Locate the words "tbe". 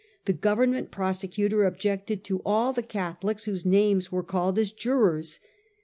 2.73-2.87